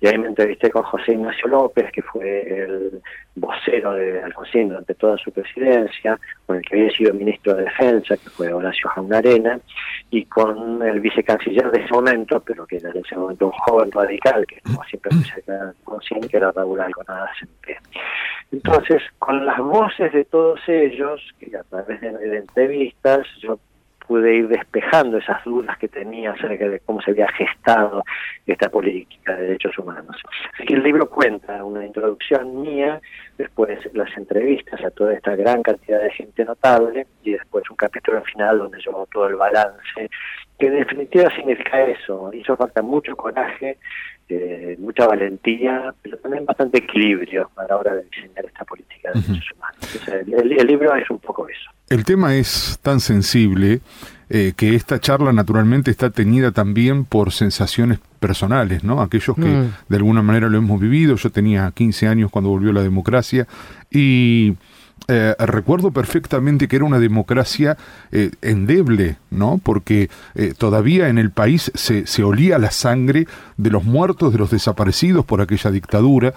Y 0.00 0.06
ahí 0.06 0.18
me 0.18 0.28
entrevisté 0.28 0.70
con 0.70 0.82
José 0.82 1.12
Ignacio 1.12 1.48
López, 1.48 1.90
que 1.92 2.02
fue 2.02 2.62
el 2.62 3.02
vocero 3.34 3.92
de 3.94 4.22
Alfonsín 4.22 4.68
durante 4.68 4.94
toda 4.94 5.16
su 5.18 5.30
presidencia, 5.32 6.18
con 6.46 6.56
el 6.56 6.62
que 6.62 6.76
había 6.76 6.90
sido 6.90 7.14
ministro 7.14 7.54
de 7.54 7.64
Defensa, 7.64 8.16
que 8.16 8.28
fue 8.30 8.52
Horacio 8.52 8.88
Jaunarena, 8.90 9.58
y 10.10 10.24
con 10.26 10.82
el 10.82 11.00
vicecanciller 11.00 11.70
de 11.70 11.80
ese 11.80 11.92
momento, 11.92 12.40
pero 12.40 12.66
que 12.66 12.76
era 12.76 12.90
en 12.90 12.98
ese 12.98 13.16
momento 13.16 13.46
un 13.46 13.52
joven 13.52 13.90
radical, 13.90 14.46
que 14.46 14.60
como 14.60 14.82
siempre 14.84 15.12
se 15.12 15.52
Alfonsín, 15.52 16.20
que 16.28 16.36
era 16.36 16.52
Raúl 16.52 16.80
Alconada 16.80 17.30
siempre. 17.38 17.78
Entonces, 18.52 19.02
con 19.18 19.44
las 19.44 19.58
voces 19.58 20.12
de 20.12 20.24
todos 20.24 20.60
ellos, 20.68 21.20
que 21.40 21.56
a 21.56 21.62
través 21.64 22.00
de 22.00 22.36
entrevistas, 22.36 23.26
yo 23.40 23.58
pude 24.06 24.36
ir 24.36 24.48
despejando 24.48 25.18
esas 25.18 25.42
dudas 25.44 25.76
que 25.78 25.88
tenía 25.88 26.32
acerca 26.32 26.68
de 26.68 26.80
cómo 26.80 27.00
se 27.02 27.10
había 27.10 27.28
gestado 27.32 28.04
esta 28.46 28.68
política 28.68 29.34
de 29.34 29.42
derechos 29.42 29.78
humanos. 29.78 30.16
Así 30.54 30.64
que 30.64 30.74
el 30.74 30.82
libro 30.82 31.08
cuenta 31.10 31.64
una 31.64 31.84
introducción 31.84 32.60
mía, 32.62 33.00
después 33.36 33.78
las 33.94 34.16
entrevistas 34.16 34.82
a 34.84 34.90
toda 34.90 35.14
esta 35.14 35.34
gran 35.36 35.62
cantidad 35.62 36.00
de 36.00 36.10
gente 36.10 36.44
notable 36.44 37.06
y 37.22 37.32
después 37.32 37.68
un 37.70 37.76
capítulo 37.76 38.22
final 38.22 38.58
donde 38.58 38.80
yo 38.80 38.90
hago 38.92 39.06
todo 39.06 39.28
el 39.28 39.36
balance, 39.36 40.10
que 40.58 40.66
en 40.66 40.78
definitiva 40.78 41.28
significa 41.34 41.82
eso, 41.82 42.30
hizo 42.32 42.56
falta 42.56 42.82
mucho 42.82 43.14
coraje, 43.16 43.78
eh, 44.28 44.76
mucha 44.78 45.06
valentía, 45.06 45.94
pero 46.02 46.16
también 46.18 46.44
bastante 46.44 46.78
equilibrio 46.78 47.50
a 47.56 47.64
la 47.66 47.76
hora 47.76 47.94
de 47.94 48.04
diseñar 48.04 48.44
esta 48.44 48.64
política 48.64 49.12
de 49.12 49.20
derechos 49.20 49.52
humanos. 49.52 50.08
el 50.08 50.66
libro 50.66 50.94
es 50.94 51.10
un 51.10 51.18
poco 51.18 51.48
eso. 51.48 51.70
El 51.88 52.04
tema 52.04 52.34
es 52.34 52.78
tan 52.82 53.00
sensible 53.00 53.80
eh, 54.28 54.54
que 54.56 54.74
esta 54.74 54.98
charla 54.98 55.32
naturalmente 55.32 55.92
está 55.92 56.10
teñida 56.10 56.50
también 56.50 57.04
por 57.04 57.30
sensaciones 57.30 58.00
personales, 58.18 58.82
¿no? 58.82 59.00
Aquellos 59.00 59.36
que 59.36 59.46
mm. 59.46 59.72
de 59.88 59.96
alguna 59.96 60.20
manera 60.20 60.48
lo 60.48 60.58
hemos 60.58 60.80
vivido. 60.80 61.14
Yo 61.14 61.30
tenía 61.30 61.70
15 61.72 62.08
años 62.08 62.32
cuando 62.32 62.50
volvió 62.50 62.72
la 62.72 62.82
democracia 62.82 63.46
y 63.88 64.54
eh, 65.06 65.36
recuerdo 65.38 65.92
perfectamente 65.92 66.66
que 66.66 66.74
era 66.74 66.84
una 66.84 66.98
democracia 66.98 67.76
eh, 68.10 68.32
endeble, 68.42 69.18
¿no? 69.30 69.60
Porque 69.62 70.10
todavía 70.58 71.08
en 71.08 71.18
el 71.18 71.30
país 71.30 71.70
se, 71.76 72.08
se, 72.08 72.24
olía 72.24 72.58
la 72.58 72.72
sangre 72.72 73.28
de 73.56 73.70
los 73.70 73.84
muertos, 73.84 74.32
de 74.32 74.40
los 74.40 74.50
desaparecidos 74.50 75.24
por 75.24 75.40
aquella 75.40 75.70
dictadura, 75.70 76.34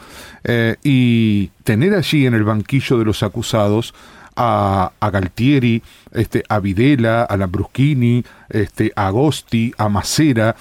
y 0.84 1.48
tener 1.64 1.96
allí 1.96 2.28
en 2.28 2.36
el 2.36 2.44
banquillo 2.44 3.00
de 3.00 3.06
los 3.06 3.24
acusados 3.24 3.96
a, 4.40 5.10
Galtieri, 5.12 5.84
este, 6.14 6.44
a 6.48 6.60
Videla, 6.60 7.24
a 7.24 7.36
Lambruschini, 7.36 8.24
este, 8.50 8.94
a 8.96 9.08
Agosti, 9.08 9.74
a 9.78 9.90
Macera, 9.90 10.56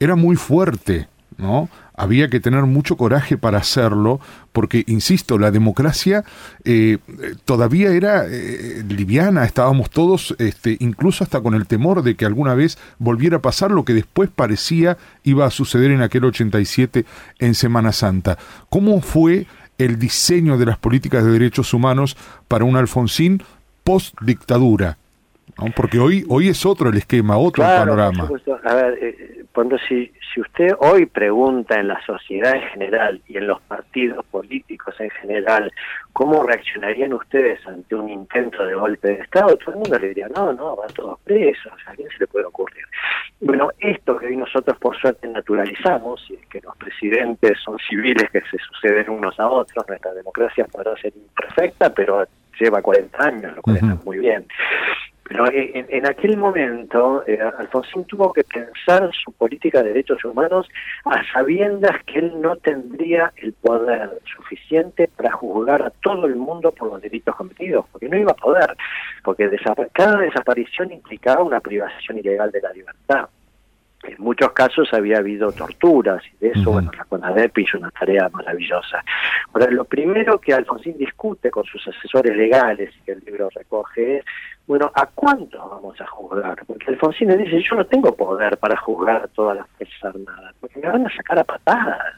era 0.00 0.16
muy 0.16 0.34
fuerte, 0.34 1.08
¿no? 1.38 1.68
Había 1.98 2.28
que 2.28 2.40
tener 2.40 2.64
mucho 2.64 2.96
coraje 2.98 3.38
para 3.38 3.58
hacerlo, 3.58 4.20
porque, 4.52 4.84
insisto, 4.86 5.38
la 5.38 5.50
democracia 5.50 6.24
eh, 6.64 6.98
todavía 7.46 7.90
era 7.90 8.26
eh, 8.26 8.84
liviana, 8.86 9.44
estábamos 9.44 9.88
todos, 9.88 10.34
este, 10.38 10.76
incluso 10.80 11.24
hasta 11.24 11.40
con 11.40 11.54
el 11.54 11.66
temor 11.66 12.02
de 12.02 12.16
que 12.16 12.26
alguna 12.26 12.54
vez 12.54 12.76
volviera 12.98 13.38
a 13.38 13.42
pasar 13.42 13.70
lo 13.70 13.86
que 13.86 13.94
después 13.94 14.28
parecía 14.28 14.98
iba 15.22 15.46
a 15.46 15.50
suceder 15.50 15.90
en 15.90 16.02
aquel 16.02 16.24
87 16.24 17.06
en 17.38 17.54
Semana 17.54 17.92
Santa. 17.92 18.36
¿Cómo 18.68 19.00
fue 19.00 19.46
el 19.78 19.98
diseño 19.98 20.58
de 20.58 20.66
las 20.66 20.78
políticas 20.78 21.24
de 21.24 21.32
derechos 21.32 21.74
humanos 21.74 22.16
para 22.48 22.64
un 22.64 22.76
Alfonsín 22.76 23.42
post 23.84 24.14
dictadura. 24.20 24.98
Porque 25.74 25.98
hoy, 25.98 26.24
hoy 26.28 26.48
es 26.48 26.66
otro 26.66 26.90
el 26.90 26.96
esquema, 26.96 27.38
otro 27.38 27.64
el 27.64 27.70
panorama. 27.70 28.28
A 28.64 28.74
ver, 28.74 28.98
eh, 29.00 29.44
cuando 29.52 29.78
si, 29.78 30.12
si 30.34 30.40
usted 30.40 30.74
hoy 30.80 31.06
pregunta 31.06 31.80
en 31.80 31.88
la 31.88 31.98
sociedad 32.04 32.54
en 32.54 32.62
general 32.68 33.22
y 33.26 33.38
en 33.38 33.46
los 33.46 33.60
partidos 33.62 34.22
políticos 34.26 34.94
en 34.98 35.08
general, 35.10 35.72
¿cómo 36.12 36.42
reaccionarían 36.42 37.14
ustedes 37.14 37.66
ante 37.66 37.94
un 37.94 38.10
intento 38.10 38.66
de 38.66 38.74
golpe 38.74 39.08
de 39.08 39.14
Estado? 39.14 39.56
Todo 39.56 39.70
el 39.70 39.76
mundo 39.76 39.98
le 39.98 40.08
diría, 40.08 40.28
no, 40.28 40.52
no, 40.52 40.76
van 40.76 40.92
todos 40.92 41.18
presos, 41.20 41.72
¿a 41.86 41.94
quién 41.94 42.08
se 42.10 42.18
le 42.18 42.26
puede 42.26 42.44
ocurrir? 42.44 42.84
Bueno, 43.40 43.70
esto 43.78 44.18
que 44.18 44.26
hoy 44.26 44.36
nosotros 44.36 44.76
por 44.78 44.94
suerte 44.98 45.26
naturalizamos, 45.26 46.22
y 46.28 46.34
es 46.34 46.46
que 46.48 46.60
los 46.60 46.76
presidentes 46.76 47.58
son 47.64 47.78
civiles 47.88 48.30
que 48.30 48.42
se 48.42 48.58
suceden 48.58 49.08
unos 49.08 49.40
a 49.40 49.48
otros, 49.48 49.86
nuestra 49.88 50.12
democracia 50.12 50.66
podrá 50.66 50.94
ser 50.96 51.14
imperfecta, 51.16 51.94
pero 51.94 52.26
lleva 52.60 52.82
40 52.82 53.24
años, 53.24 53.56
lo 53.56 53.62
cual 53.62 53.76
está 53.76 53.96
muy 54.04 54.18
bien. 54.18 54.46
Pero 55.28 55.44
Bueno, 55.44 55.58
en, 55.88 56.06
aquel 56.06 56.36
momento 56.36 57.24
eh, 57.26 57.38
Alfonsín 57.58 58.04
tuvo 58.04 58.32
que 58.32 58.44
pensar 58.44 59.10
su 59.12 59.32
política 59.32 59.82
de 59.82 59.88
derechos 59.88 60.24
humanos 60.24 60.68
a 61.04 61.20
sabiendas 61.32 62.04
que 62.04 62.20
él 62.20 62.40
no 62.40 62.56
tendría 62.56 63.32
el 63.36 63.52
poder 63.54 64.20
suficiente 64.36 65.08
para 65.16 65.32
juzgar 65.32 65.82
a 65.82 65.90
todo 65.90 66.26
el 66.26 66.36
mundo 66.36 66.70
por 66.70 66.92
los 66.92 67.02
delitos 67.02 67.34
cometidos, 67.34 67.86
porque 67.90 68.08
no 68.08 68.16
iba 68.16 68.32
a 68.32 68.36
poder, 68.36 68.76
porque 69.24 69.50
cada 69.92 70.18
desaparición 70.18 70.92
implicaba 70.92 71.42
una 71.42 71.60
privación 71.60 72.18
ilegal 72.18 72.52
de 72.52 72.60
la 72.60 72.72
libertad 72.72 73.28
en 74.06 74.16
muchos 74.18 74.52
casos 74.52 74.88
había 74.92 75.18
habido 75.18 75.52
torturas 75.52 76.22
y 76.32 76.44
de 76.44 76.52
eso, 76.52 76.72
bueno, 76.72 76.90
la 76.96 77.04
CONADEP 77.04 77.58
hizo 77.58 77.78
una 77.78 77.90
tarea 77.90 78.28
maravillosa. 78.28 79.02
Ahora, 79.52 79.70
lo 79.70 79.84
primero 79.84 80.38
que 80.38 80.54
Alfonsín 80.54 80.96
discute 80.96 81.50
con 81.50 81.64
sus 81.64 81.86
asesores 81.88 82.36
legales 82.36 82.90
y 82.96 83.04
que 83.04 83.12
el 83.12 83.22
libro 83.24 83.48
recoge 83.54 84.18
es, 84.18 84.24
bueno, 84.66 84.90
¿a 84.94 85.06
cuánto 85.06 85.58
vamos 85.58 86.00
a 86.00 86.06
juzgar? 86.06 86.56
Porque 86.66 86.90
Alfonsín 86.90 87.28
le 87.28 87.36
dice, 87.36 87.62
yo 87.62 87.76
no 87.76 87.86
tengo 87.86 88.14
poder 88.14 88.56
para 88.58 88.76
juzgar 88.76 89.16
a 89.16 89.28
todas 89.28 89.56
las 89.56 89.66
Fuerzas 89.76 90.04
Armadas, 90.04 90.54
porque 90.60 90.80
me 90.80 90.88
van 90.88 91.06
a 91.06 91.16
sacar 91.16 91.38
a 91.38 91.44
patadas. 91.44 92.14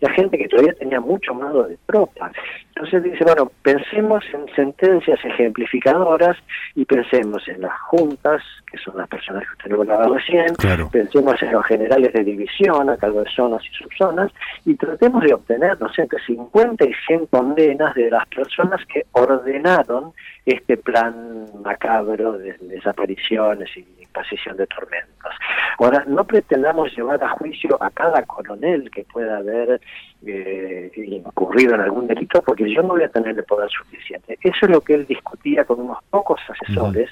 La 0.00 0.10
gente 0.10 0.36
que 0.38 0.46
todavía 0.46 0.74
tenía 0.74 1.00
mucho 1.00 1.34
mando 1.34 1.64
de 1.64 1.76
tropa. 1.86 2.30
Entonces 2.68 3.02
dice, 3.02 3.24
bueno, 3.24 3.50
pensemos 3.62 4.22
en 4.32 4.46
sentencias 4.54 5.18
ejemplificadoras 5.24 6.36
y 6.74 6.84
pensemos 6.84 7.48
en 7.48 7.62
las 7.62 7.72
juntas, 7.80 8.42
que 8.70 8.76
son 8.78 8.98
las 8.98 9.08
personas 9.08 9.44
que 9.44 9.52
usted 9.52 9.72
hablaba 9.72 10.14
recién, 10.14 10.54
pensemos 10.92 11.42
en 11.42 11.52
los 11.52 11.64
generales 11.64 12.12
de 12.12 12.22
división 12.22 12.90
a 12.90 12.96
cargo 12.98 13.22
de 13.22 13.30
zonas 13.30 13.62
y 13.64 13.74
subzonas, 13.74 14.30
y 14.66 14.74
tratemos 14.74 15.22
de 15.24 15.34
obtener, 15.34 15.80
no 15.80 15.90
sé, 15.94 16.02
entre 16.02 16.20
50 16.26 16.84
y 16.84 16.92
100 17.06 17.26
condenas 17.26 17.94
de 17.94 18.10
las 18.10 18.26
personas 18.28 18.84
que 18.86 19.06
ordenaron 19.12 20.12
este 20.44 20.76
plan 20.76 21.46
macabro 21.86 22.38
de 22.38 22.56
desapariciones 22.60 23.68
y 23.76 23.86
imposición 24.00 24.56
de 24.56 24.66
tormentos. 24.66 25.32
Ahora, 25.78 26.04
no 26.06 26.24
pretendamos 26.24 26.96
llevar 26.96 27.22
a 27.22 27.28
juicio 27.30 27.80
a 27.82 27.90
cada 27.90 28.22
coronel 28.22 28.90
que 28.90 29.04
pueda 29.04 29.38
haber 29.38 29.80
eh, 30.26 30.90
incurrido 30.96 31.74
en 31.74 31.82
algún 31.82 32.06
delito, 32.06 32.42
porque 32.42 32.72
yo 32.72 32.82
no 32.82 32.88
voy 32.88 33.02
a 33.02 33.08
tener 33.08 33.36
el 33.36 33.44
poder 33.44 33.70
suficiente. 33.70 34.38
Eso 34.42 34.66
es 34.66 34.70
lo 34.70 34.80
que 34.80 34.94
él 34.94 35.06
discutía 35.06 35.64
con 35.64 35.80
unos 35.80 35.98
pocos 36.10 36.40
asesores, 36.48 37.10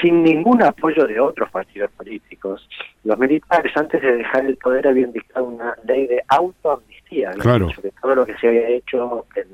sin 0.00 0.22
ningún 0.22 0.62
apoyo 0.62 1.06
de 1.06 1.18
otros 1.18 1.50
partidos 1.50 1.90
políticos. 1.92 2.66
Los 3.04 3.18
militares, 3.18 3.72
antes 3.76 4.00
de 4.00 4.18
dejar 4.18 4.46
el 4.46 4.56
poder, 4.56 4.86
habían 4.86 5.12
dictado 5.12 5.46
una 5.46 5.74
ley 5.84 6.06
de 6.06 6.22
autoamnistía, 6.28 7.32
sobre 7.32 7.90
todo 8.00 8.14
lo 8.14 8.26
que 8.26 8.36
se 8.36 8.48
había 8.48 8.68
hecho 8.68 9.26
en 9.34 9.48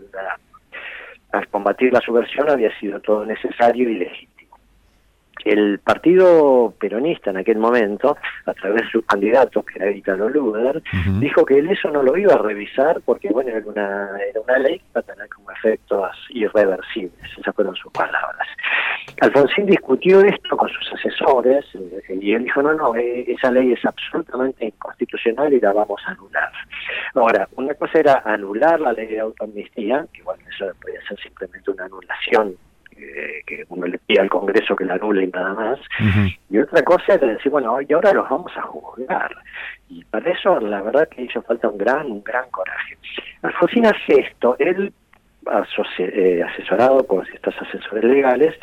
al 1.32 1.48
combatir 1.48 1.92
la 1.92 2.00
subversión 2.00 2.48
había 2.48 2.74
sido 2.78 2.98
todo 3.00 3.26
necesario 3.26 3.90
y 3.90 3.96
legítimo 3.96 4.35
el 5.44 5.78
partido 5.78 6.74
peronista 6.78 7.30
en 7.30 7.36
aquel 7.38 7.58
momento, 7.58 8.16
a 8.46 8.54
través 8.54 8.82
de 8.82 8.90
sus 8.90 9.04
candidatos, 9.04 9.64
que 9.64 9.78
era 9.78 9.90
Italo 9.90 10.28
Luder, 10.28 10.82
dijo 11.20 11.44
que 11.44 11.58
él 11.58 11.70
eso 11.70 11.90
no 11.90 12.02
lo 12.02 12.16
iba 12.16 12.34
a 12.34 12.38
revisar 12.38 13.00
porque, 13.04 13.28
bueno, 13.28 13.50
era 13.50 13.66
una, 13.66 14.10
era 14.28 14.40
una 14.40 14.58
ley 14.58 14.78
que 14.78 14.84
iba 14.90 15.00
a 15.00 15.02
tener 15.02 15.28
como 15.28 15.50
efectos 15.50 16.10
irreversibles, 16.30 17.38
esas 17.38 17.54
fueron 17.54 17.76
sus 17.76 17.92
palabras. 17.92 18.48
Alfonsín 19.20 19.66
discutió 19.66 20.20
esto 20.20 20.56
con 20.56 20.68
sus 20.68 20.92
asesores 20.92 21.64
eh, 21.74 22.18
y 22.20 22.32
él 22.32 22.44
dijo, 22.44 22.62
no, 22.62 22.74
no, 22.74 22.94
eh, 22.96 23.24
esa 23.28 23.50
ley 23.50 23.72
es 23.72 23.84
absolutamente 23.84 24.66
inconstitucional 24.66 25.52
y 25.52 25.60
la 25.60 25.72
vamos 25.72 26.00
a 26.06 26.10
anular. 26.10 26.52
Ahora, 27.14 27.48
una 27.56 27.74
cosa 27.74 27.98
era 27.98 28.22
anular 28.24 28.80
la 28.80 28.92
ley 28.92 29.06
de 29.06 29.20
autoamnistía, 29.20 30.06
que 30.12 30.22
bueno, 30.22 30.42
eso 30.54 30.66
podía 30.82 31.00
ser 31.08 31.18
simplemente 31.20 31.70
una 31.70 31.84
anulación 31.84 32.56
que 32.96 33.64
uno 33.68 33.86
le 33.86 33.98
pide 33.98 34.20
al 34.20 34.28
Congreso 34.28 34.74
que 34.74 34.84
la 34.84 34.94
anule 34.94 35.24
y 35.24 35.28
nada 35.28 35.54
más. 35.54 35.80
Y 36.50 36.58
otra 36.58 36.82
cosa 36.82 37.14
es 37.14 37.20
decir, 37.20 37.50
bueno, 37.52 37.78
y 37.80 37.92
ahora 37.92 38.12
los 38.12 38.28
vamos 38.28 38.52
a 38.56 38.62
juzgar. 38.62 39.34
Y 39.88 40.04
para 40.04 40.30
eso, 40.30 40.58
la 40.60 40.82
verdad 40.82 41.08
que 41.08 41.22
hizo 41.22 41.42
falta 41.42 41.68
un 41.68 41.78
gran, 41.78 42.10
un 42.10 42.22
gran 42.22 42.48
coraje. 42.50 42.96
Alfonsín 43.42 43.86
hace 43.86 44.20
esto, 44.20 44.56
él, 44.58 44.92
eh, 45.98 46.42
asesorado 46.42 47.04
por 47.06 47.28
estos 47.28 47.54
asesores 47.60 48.04
legales, 48.04 48.54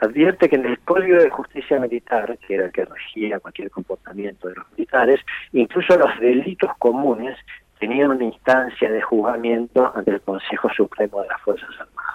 advierte 0.00 0.48
que 0.48 0.56
en 0.56 0.66
el 0.66 0.78
Código 0.80 1.16
de 1.16 1.30
Justicia 1.30 1.78
Militar, 1.78 2.38
que 2.46 2.54
era 2.54 2.66
el 2.66 2.72
que 2.72 2.84
regía 2.84 3.40
cualquier 3.40 3.70
comportamiento 3.70 4.48
de 4.48 4.54
los 4.54 4.70
militares, 4.72 5.20
incluso 5.52 5.96
los 5.96 6.18
delitos 6.20 6.70
comunes 6.78 7.36
tenían 7.78 8.10
una 8.10 8.24
instancia 8.24 8.90
de 8.90 9.02
juzgamiento 9.02 9.92
ante 9.94 10.12
el 10.12 10.20
Consejo 10.20 10.68
Supremo 10.70 11.22
de 11.22 11.28
las 11.28 11.40
Fuerzas 11.42 11.70
Armadas. 11.78 12.07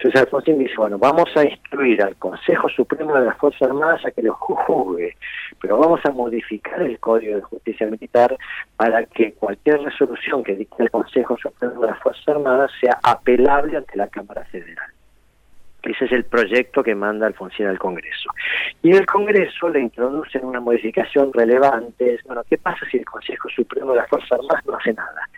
Entonces 0.00 0.22
Alfonsín 0.22 0.58
dice, 0.58 0.72
bueno, 0.78 0.96
vamos 0.96 1.28
a 1.36 1.44
instruir 1.44 2.02
al 2.02 2.16
Consejo 2.16 2.70
Supremo 2.70 3.14
de 3.16 3.26
las 3.26 3.36
Fuerzas 3.36 3.68
Armadas 3.68 4.00
a 4.06 4.10
que 4.10 4.22
lo 4.22 4.32
juzgue, 4.32 5.14
pero 5.60 5.76
vamos 5.76 6.00
a 6.06 6.10
modificar 6.10 6.80
el 6.80 6.98
Código 6.98 7.36
de 7.36 7.42
Justicia 7.42 7.86
Militar 7.86 8.34
para 8.78 9.04
que 9.04 9.34
cualquier 9.34 9.82
resolución 9.82 10.42
que 10.42 10.56
dicte 10.56 10.84
el 10.84 10.90
Consejo 10.90 11.36
Supremo 11.36 11.82
de 11.82 11.88
las 11.88 11.98
Fuerzas 11.98 12.26
Armadas 12.28 12.70
sea 12.80 12.98
apelable 13.02 13.76
ante 13.76 13.94
la 13.98 14.08
Cámara 14.08 14.42
Federal. 14.46 14.90
Ese 15.82 16.04
es 16.04 16.12
el 16.12 16.24
proyecto 16.24 16.82
que 16.82 16.94
manda 16.94 17.26
Alfonsín 17.26 17.66
al 17.66 17.78
Congreso. 17.78 18.30
Y 18.82 18.90
en 18.90 18.96
el 18.96 19.06
Congreso 19.06 19.68
le 19.68 19.80
introducen 19.80 20.44
una 20.44 20.60
modificación 20.60 21.32
relevante. 21.32 22.18
Bueno, 22.26 22.42
¿qué 22.48 22.58
pasa 22.58 22.86
si 22.90 22.98
el 22.98 23.04
Consejo 23.04 23.48
Supremo 23.48 23.92
de 23.92 23.98
las 23.98 24.08
Fuerzas 24.08 24.32
Armadas 24.32 24.66
no 24.66 24.76
hace 24.76 24.92
nada? 24.92 25.28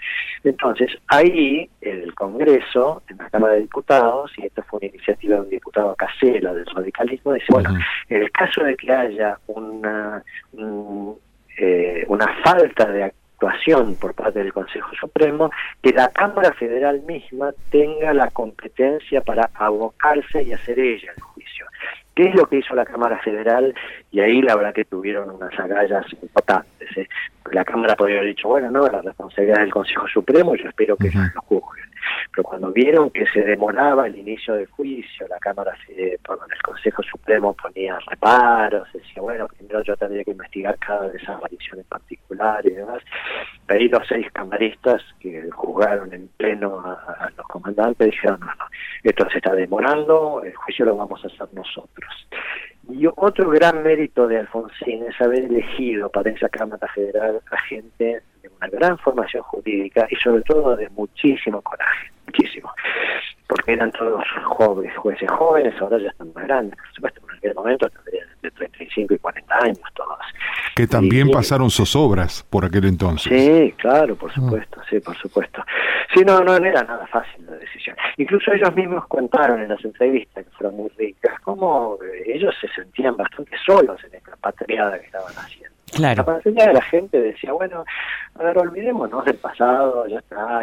Entonces, 0.44 0.90
ahí 1.08 1.68
el 1.80 2.14
Congreso, 2.14 3.02
en 3.08 3.18
la 3.18 3.30
Cámara 3.30 3.54
de 3.54 3.60
Diputados, 3.60 4.32
y 4.36 4.46
esta 4.46 4.62
fue 4.62 4.78
una 4.80 4.88
iniciativa 4.88 5.36
de 5.36 5.42
un 5.42 5.50
diputado 5.50 5.94
Casela 5.94 6.52
del 6.52 6.66
radicalismo, 6.66 7.32
dice, 7.34 7.46
bueno, 7.48 7.70
en 8.08 8.22
el 8.22 8.30
caso 8.32 8.64
de 8.64 8.76
que 8.76 8.92
haya 8.92 9.38
una, 9.46 10.22
eh, 11.56 12.04
una 12.08 12.26
falta 12.42 12.86
de 12.86 13.04
por 14.00 14.14
parte 14.14 14.38
del 14.38 14.52
Consejo 14.52 14.90
Supremo, 14.94 15.50
que 15.82 15.92
la 15.92 16.08
Cámara 16.08 16.52
Federal 16.52 17.02
misma 17.02 17.52
tenga 17.70 18.12
la 18.14 18.30
competencia 18.30 19.20
para 19.20 19.50
abocarse 19.54 20.42
y 20.42 20.52
hacer 20.52 20.78
ella 20.78 21.12
el 21.16 21.22
juicio. 21.22 21.66
¿Qué 22.14 22.28
es 22.28 22.34
lo 22.34 22.46
que 22.46 22.58
hizo 22.58 22.74
la 22.74 22.84
Cámara 22.84 23.18
Federal? 23.18 23.74
Y 24.10 24.20
ahí 24.20 24.42
la 24.42 24.54
verdad 24.54 24.74
que 24.74 24.84
tuvieron 24.84 25.30
unas 25.30 25.58
agallas 25.58 26.04
importantes. 26.22 26.96
¿eh? 26.96 27.08
La 27.50 27.64
Cámara 27.64 27.96
podría 27.96 28.18
haber 28.18 28.28
dicho, 28.28 28.48
bueno, 28.48 28.70
no, 28.70 28.86
la 28.86 29.00
responsabilidad 29.00 29.60
del 29.60 29.72
Consejo 29.72 30.06
Supremo, 30.08 30.54
yo 30.54 30.68
espero 30.68 30.96
que 30.96 31.08
ellos 31.08 31.34
lo 31.34 31.40
juzguen 31.42 31.91
pero 32.32 32.44
cuando 32.44 32.72
vieron 32.72 33.10
que 33.10 33.26
se 33.26 33.42
demoraba 33.42 34.06
el 34.06 34.16
inicio 34.16 34.54
del 34.54 34.66
juicio, 34.66 35.28
la 35.28 35.38
Cámara, 35.38 35.76
eh, 35.88 36.18
perdón, 36.26 36.48
el 36.50 36.62
Consejo 36.62 37.02
Supremo 37.02 37.54
ponía 37.54 37.98
reparos, 38.08 38.88
decía, 38.92 39.20
bueno, 39.20 39.46
primero 39.48 39.82
yo 39.82 39.96
tendría 39.96 40.24
que 40.24 40.30
investigar 40.30 40.78
cada 40.78 41.08
desaparición 41.10 41.80
en 41.80 41.84
particular 41.84 42.64
y 42.66 42.70
demás. 42.70 43.02
Ahí 43.68 43.88
los 43.88 44.06
seis 44.08 44.26
camaristas 44.32 45.02
que 45.20 45.50
juzgaron 45.50 46.12
en 46.14 46.28
pleno 46.36 46.80
a, 46.80 47.30
los 47.36 47.46
comandantes 47.46 48.10
dijeron, 48.10 48.40
no, 48.40 48.46
no, 48.46 48.64
esto 49.02 49.28
se 49.30 49.38
está 49.38 49.54
demorando, 49.54 50.42
el 50.42 50.54
juicio 50.54 50.86
lo 50.86 50.96
vamos 50.96 51.22
a 51.24 51.28
hacer 51.28 51.48
nosotros. 51.52 52.28
Y 52.88 53.06
otro 53.14 53.50
gran 53.50 53.82
mérito 53.82 54.26
de 54.26 54.38
Alfonsín 54.38 55.04
es 55.04 55.20
haber 55.20 55.44
elegido 55.44 56.10
para 56.10 56.30
esa 56.30 56.48
Cámara 56.48 56.88
Federal 56.88 57.40
a 57.50 57.56
gente 57.62 58.22
de 58.42 58.48
una 58.48 58.68
gran 58.68 58.98
formación 58.98 59.42
jurídica 59.44 60.06
y 60.10 60.16
sobre 60.16 60.42
todo 60.42 60.76
de 60.76 60.88
muchísimo 60.90 61.62
coraje, 61.62 62.11
eran 63.72 63.90
todos 63.92 64.24
jóvenes, 64.44 64.96
jueces 64.96 65.30
jóvenes, 65.30 65.74
ahora 65.80 65.98
ya 65.98 66.08
están 66.08 66.32
más 66.34 66.44
grandes. 66.44 66.78
Por 66.78 66.94
supuesto, 66.94 67.20
en 67.30 67.36
aquel 67.36 67.54
momento 67.54 67.88
tendrían 67.90 68.28
de 68.42 68.50
35 68.50 69.14
y 69.14 69.18
40 69.18 69.54
años 69.62 69.78
todos. 69.94 70.18
Que 70.74 70.86
también 70.86 71.30
pasaron 71.30 71.70
zozobras 71.70 72.44
por 72.48 72.64
aquel 72.64 72.86
entonces. 72.86 73.32
Sí, 73.32 73.74
claro, 73.76 74.16
por 74.16 74.32
supuesto, 74.32 74.80
sí, 74.88 75.00
por 75.00 75.16
supuesto. 75.16 75.62
Sí, 76.14 76.22
no, 76.24 76.40
no, 76.40 76.56
era 76.56 76.82
nada 76.82 77.06
fácil 77.06 77.46
la 77.46 77.56
decisión. 77.56 77.96
Incluso 78.16 78.52
ellos 78.52 78.74
mismos 78.74 79.06
contaron 79.06 79.60
en 79.60 79.68
las 79.68 79.84
entrevistas, 79.84 80.44
que 80.44 80.50
fueron 80.52 80.76
muy 80.76 80.90
ricas, 80.96 81.38
cómo 81.40 81.98
eh, 82.02 82.34
ellos 82.34 82.54
se 82.60 82.68
sentían 82.68 83.16
bastante 83.16 83.56
solos 83.64 84.02
en 84.04 84.14
esta 84.14 84.36
patriada 84.36 84.98
que 84.98 85.06
estaban 85.06 85.32
haciendo. 85.34 85.72
Claro. 85.92 86.24
La 86.26 86.32
mayoría 86.34 86.66
de 86.68 86.72
la 86.72 86.82
gente 86.82 87.20
decía, 87.20 87.52
bueno, 87.52 87.84
a 88.34 88.42
ver, 88.42 88.56
olvidémonos 88.56 89.24
del 89.26 89.36
pasado, 89.36 90.06
ya 90.06 90.18
está, 90.18 90.62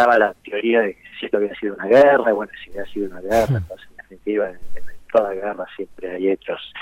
estaba 0.00 0.18
la 0.18 0.34
teoría 0.42 0.80
de 0.80 0.94
que 0.94 1.02
si 1.18 1.26
esto 1.26 1.36
había 1.36 1.54
sido 1.56 1.74
una 1.74 1.86
guerra, 1.86 2.32
bueno, 2.32 2.50
si 2.64 2.70
había 2.70 2.86
sido 2.86 3.10
una 3.10 3.20
guerra, 3.20 3.58
entonces 3.58 3.88
en 3.90 3.96
definitiva 3.96 4.50
en, 4.50 4.58
toda 5.12 5.34
guerra 5.34 5.66
siempre 5.76 6.10
hay 6.10 6.28
hechos 6.30 6.72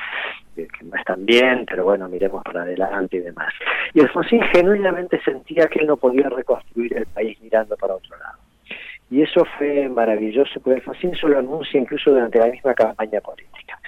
que, 0.55 0.69
no 0.83 0.97
están 0.97 1.25
bien, 1.25 1.65
pero 1.67 1.85
bueno, 1.85 2.09
miremos 2.09 2.45
para 2.45 2.63
adelante 2.63 3.17
y 3.17 3.21
demás. 3.21 3.53
Y 3.95 4.01
Alfonsín 4.01 4.43
genuinamente 4.53 5.21
sentía 5.25 5.67
que 5.67 5.81
él 5.81 5.87
no 5.87 5.97
podía 5.97 6.29
reconstruir 6.29 6.97
el 6.97 7.07
país 7.07 7.41
mirando 7.41 7.77
para 7.77 7.95
otro 7.95 8.17
lado. 8.19 8.39
Y 9.11 9.23
eso 9.23 9.47
fue 9.57 9.89
maravilloso, 9.89 10.61
porque 10.61 10.77
Alfonsín 10.77 11.17
se 11.17 11.27
lo 11.27 11.39
anuncia 11.39 11.81
incluso 11.81 12.11
durante 12.11 12.39
la 12.39 12.49
misma 12.49 12.75
campaña 12.75 13.21
política. 13.21 13.81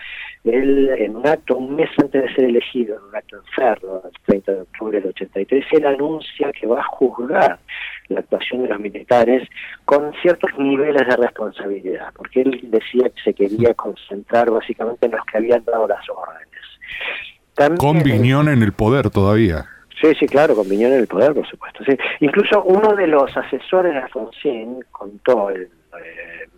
Él, 0.44 0.88
en 0.96 1.16
un 1.16 1.26
acto, 1.26 1.56
un 1.56 1.76
mes 1.76 1.90
antes 1.98 2.22
de 2.22 2.34
ser 2.34 2.44
elegido, 2.44 2.96
en 2.96 3.04
un 3.04 3.16
acto 3.16 3.36
en 3.36 3.44
Ferro, 3.54 4.02
el 4.04 4.10
30 4.24 4.52
de 4.52 4.60
octubre 4.62 5.00
del 5.00 5.10
83, 5.10 5.66
él 5.72 5.86
anuncia 5.86 6.50
que 6.52 6.66
va 6.66 6.80
a 6.80 6.84
juzgar 6.84 7.58
la 8.08 8.20
actuación 8.20 8.62
de 8.62 8.68
los 8.68 8.80
militares 8.80 9.46
con 9.84 10.12
ciertos 10.22 10.50
niveles 10.58 11.06
de 11.06 11.16
responsabilidad, 11.16 12.08
porque 12.16 12.40
él 12.40 12.58
decía 12.64 13.10
que 13.10 13.22
se 13.22 13.34
quería 13.34 13.74
concentrar 13.74 14.50
básicamente 14.50 15.06
en 15.06 15.12
los 15.12 15.24
que 15.26 15.38
habían 15.38 15.64
dado 15.64 15.86
las 15.86 16.04
órdenes. 16.08 17.78
con 17.78 18.02
Viñón 18.02 18.48
en 18.48 18.62
el 18.62 18.72
poder 18.72 19.10
todavía. 19.10 19.66
Sí, 20.00 20.14
sí, 20.18 20.26
claro, 20.26 20.54
con 20.54 20.66
Viñón 20.66 20.92
en 20.92 21.00
el 21.00 21.06
poder, 21.06 21.34
por 21.34 21.46
supuesto. 21.46 21.84
Sí. 21.84 21.96
Incluso 22.20 22.62
uno 22.62 22.94
de 22.94 23.06
los 23.06 23.36
asesores 23.36 23.92
de 23.92 23.98
Alfonsín 23.98 24.82
contó, 24.90 25.50
el, 25.50 25.64
eh, 25.64 26.48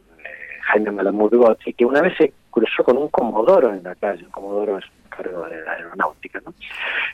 Jaime 0.61 0.93
Malamurgotti, 0.93 1.73
que 1.73 1.85
una 1.85 2.01
vez 2.01 2.17
se 2.17 2.33
cruzó 2.53 2.85
con 2.85 2.97
un 2.97 3.09
comodoro 3.09 3.73
en 3.73 3.83
la 3.83 3.97
calle, 3.97 4.25
un 4.25 4.31
comodoro 4.31 4.79
es 4.79 4.85
un 4.85 5.11
cargo 5.11 5.49
de 5.49 5.61
la 5.63 5.73
aeronáutica, 5.73 6.41
¿no? 6.45 6.55